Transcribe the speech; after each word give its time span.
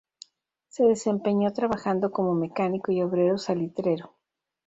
Se 0.67 0.83
desempeñó 0.83 1.53
trabajando 1.53 2.09
como 2.11 2.33
mecánico 2.33 2.91
y 2.91 3.03
obrero 3.03 3.37
salitrero. 3.37 4.15